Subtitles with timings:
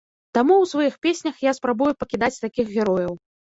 [0.37, 3.13] Таму ў сваіх песнях я спрабую пакідаць такіх герояў.